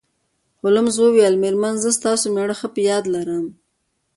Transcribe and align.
هولمز 0.61 0.95
وویل 0.99 1.33
میرمن 1.43 1.75
زه 1.83 1.89
ستاسو 1.97 2.25
میړه 2.35 2.55
ښه 2.59 2.67
په 2.73 2.81
یاد 2.89 3.03
لرم 3.15 3.45